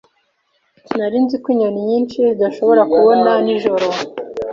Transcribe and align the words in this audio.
Sinari 0.85 1.17
nzi 1.23 1.35
ko 1.41 1.47
inyoni 1.53 1.79
nyinshi 1.89 2.17
zidashobora 2.29 2.81
kubona 2.93 3.29
nijoro. 3.45 3.85